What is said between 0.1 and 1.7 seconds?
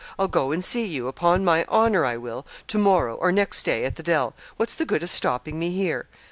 I'll go and see you upon my